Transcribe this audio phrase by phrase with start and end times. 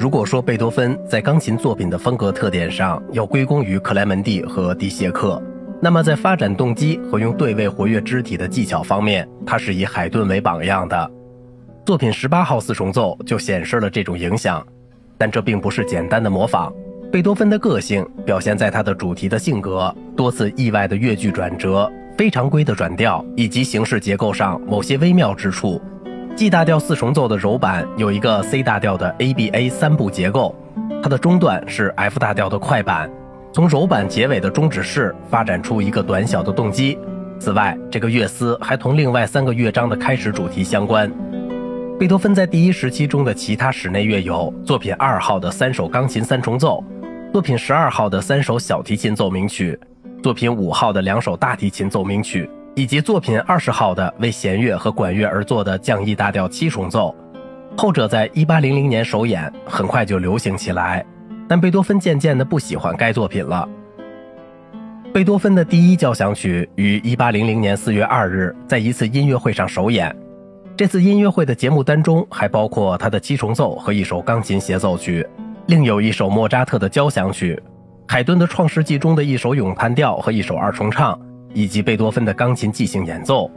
[0.00, 5.38] 如果说贝多芬在钢琴作品的风格特点上要归功于克莱门蒂和迪谢克，
[5.78, 11.10] 那么在发展动机和用对位活跃肢体的技巧方面，他是以海顿为榜样的。
[11.84, 14.66] 作品十八号四重奏就显示了这种影响，
[15.18, 16.72] 但这并不是简单的模仿。
[17.12, 25.78] 贝多芬的个性表现在他的主题的性格、多次意外的乐句转折、非常规的转调以及形式结构上某些微妙之处。
[26.36, 30.54] G 大调四重奏的柔板有一个 C 大调的 ABA 三部结构，
[31.02, 33.10] 它的中段是 F 大调的快板，
[33.52, 36.98] 从柔板结尾的终止式发展出一个短小的动机。
[37.38, 41.10] 此外，这个乐思还同另外三个乐章的开始主题相关。
[41.98, 46.82] 贝多芬在第一时期中的其他室内乐有作品二号的三首钢琴三重奏，
[47.34, 49.78] 作品十二号的三首小提琴奏鸣曲，
[50.22, 52.48] 作品五号的两首大提琴奏鸣曲。
[52.74, 57.14] 以及作品二十号的为弦乐和管乐而作的降 E 大调七重奏，
[57.76, 61.04] 后者在一八零零年首演，很快就流行起来。
[61.48, 63.68] 但贝多芬渐渐的不喜欢该作品了。
[65.12, 70.14] 贝多芬的第一交响曲于一八零零年四月二日在一次音乐会上首演，
[70.76, 75.26] 这次音乐会的节目单中还包括他的七重奏和一首钢琴协奏曲，
[75.66, 77.60] 另有一首莫扎特的交响曲，
[78.06, 81.20] 海顿的《创世纪》中的一首咏叹调和一首二重唱。
[81.52, 83.50] 以及贝多芬的钢琴即兴演奏，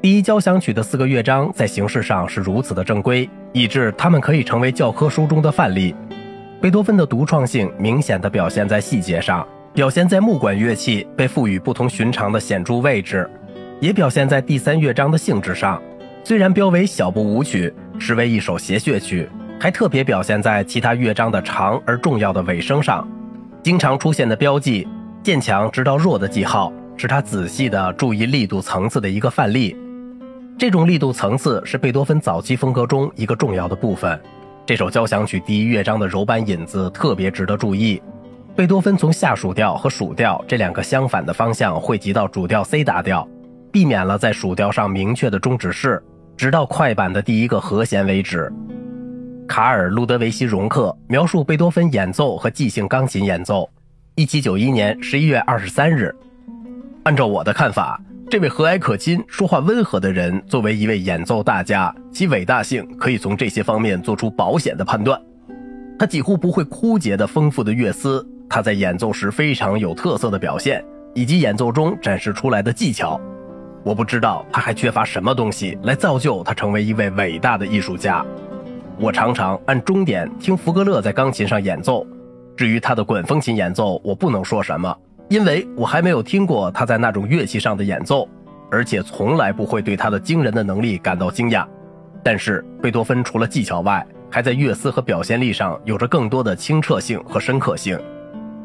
[0.00, 5.94] 第一交响曲的四个乐章在形式上是如此的正规，以致它们可以成为教科书中的范例。
[6.60, 13.28] 贝多芬的独创性明显的表现在细节上，表现在木管乐器被赋予不同寻常的显著位置，
[13.80, 15.80] 也表现在第三乐章的性质上。
[16.22, 23.08] 虽然标为小步舞曲，实为一首谐谑曲，还特别表现在其他乐章的长而重要的尾声上，
[23.62, 24.86] 经常出现的标记
[25.22, 26.70] 渐强直到弱的记号。
[27.00, 29.74] 是他仔细的注意力度层次的一个范例，
[30.58, 34.20] 这种力度层次是贝多芬早期风格中一个重要的部分。
[34.66, 38.02] 这首交响曲第一乐章的柔板引子特别值得注意。
[38.54, 43.26] 贝多芬从下属调和属调这两个相反的方向汇集到主调 C 大调，
[43.72, 46.02] 避免了在属调上明确的终止式，
[46.36, 48.52] 直到快板的第一个和弦为止。
[49.48, 53.66] 卡尔·路德维希·容克描述贝多芬演奏和即兴钢琴演奏。
[54.16, 56.14] 一七九一年十一月二十三日。
[57.10, 58.00] 按照我的看法，
[58.30, 65.20] 这位和蔼可亲、说话温和的人，作为一位演奏大家，其伟大性可以从这些方面做出保险的判断。
[65.98, 73.20] 他几乎不会枯竭的丰富的乐思，他在演奏时非常有特色的表现，以及演奏中展示出来的技巧。
[73.82, 78.24] 我不知道他还缺乏什么东西来造就他成为一位伟大的艺术家。
[79.00, 82.06] 我常常按钟点听福格勒在钢琴上演奏，
[82.56, 84.96] 至于他的管风琴演奏，我不能说什么。
[85.30, 88.28] 因为我还没有听过他在那种乐器上的演奏，
[88.68, 91.64] 而且从来不会对他的惊人的能力感到惊讶。
[92.20, 97.96] 但是贝多芬除了技巧外，还在乐思和表现力上有着更多的清澈性和深刻性。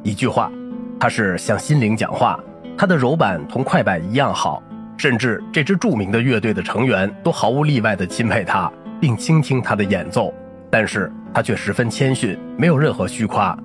[0.01, 0.51] 一句话，
[0.99, 2.39] 他是向心灵讲话。
[2.75, 4.61] 他的柔板同快板一样好，
[4.97, 10.33] 甚至这支著名的乐队的成员都毫无例外地钦佩他，并倾听他的演奏。
[10.71, 13.55] 但是他却十分谦逊，没有任何虚夸。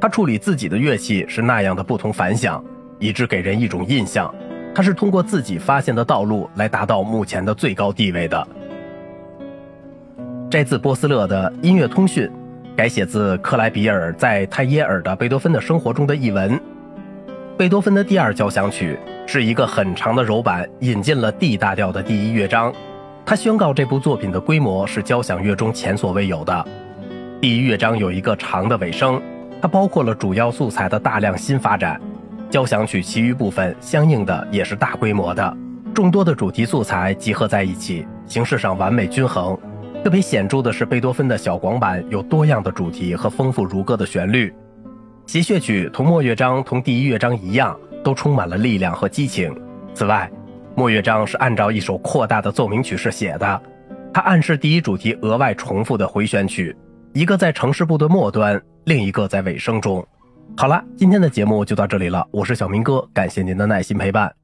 [0.00, 2.64] 他处理自己的乐器是那样的不同凡响，
[2.98, 4.34] 以致给人一种印象，
[4.74, 8.48] 他是通过自己发现的道路来达到目前的最高地位的。
[10.50, 12.30] 摘自波斯勒的音乐通讯，
[12.74, 16.58] 改写自克莱比尔在泰耶尔的贝多芬的生活中的译文。
[17.58, 22.72] 贝多芬的第二交响曲是一个很长的柔板，引进了 D 大调的第一乐章。
[23.26, 26.66] 他宣告这部作品的规模是交响乐中前所未有的。
[27.38, 29.20] 第一乐章有一个长的尾声。
[29.60, 32.00] 它包括了主要素材的大量新发展，
[32.48, 35.56] 交响曲其余部分相应的也是大规模的，
[35.94, 39.56] 众多的主题素材集合在一起，形式上完美均衡。
[40.02, 44.50] 特别显著的是贝多芬的小广板有多样的主题和丰富如歌的旋律。
[45.26, 49.54] 协谑曲同末乐章同第一乐章一样，都充满了力量和激情。
[49.92, 50.30] 此外，
[50.74, 53.62] 末乐章是按照一首扩大的奏鸣曲式写的，
[54.12, 56.74] 它暗示第一主题额外重复的回旋曲。
[57.12, 60.06] 一个在城市部的末端，另一个在尾声中。
[60.56, 64.39] 好了，今天的节目就到这里了，我是小明哥，感谢您的耐心陪伴。